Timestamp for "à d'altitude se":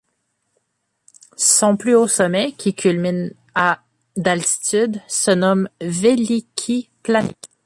3.53-5.29